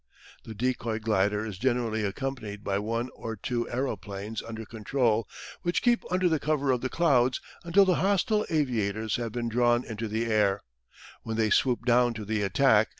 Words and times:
The 0.45 0.55
decoy 0.55 0.97
glider 0.97 1.45
is 1.45 1.59
generally 1.59 2.03
accompanied 2.03 2.63
by 2.63 2.79
one 2.79 3.11
or 3.13 3.35
two 3.35 3.69
aeroplanes 3.69 4.41
under 4.41 4.65
control, 4.65 5.29
which 5.61 5.83
keep 5.83 6.03
under 6.09 6.27
the 6.27 6.39
cover 6.39 6.71
of 6.71 6.81
the 6.81 6.89
clouds 6.89 7.39
until 7.63 7.85
the 7.85 7.97
hostile 8.01 8.43
aviators 8.49 9.17
have 9.17 9.31
been 9.31 9.47
drawn 9.47 9.83
into 9.85 10.07
the 10.07 10.25
air, 10.25 10.63
when 11.21 11.37
they 11.37 11.51
swoop 11.51 11.85
down 11.85 12.15
to 12.15 12.25
the 12.25 12.41
attack. 12.41 12.89